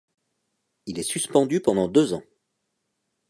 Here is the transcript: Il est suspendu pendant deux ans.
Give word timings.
Il 0.87 0.97
est 0.97 1.03
suspendu 1.03 1.61
pendant 1.61 1.87
deux 1.87 2.13
ans. 2.13 2.23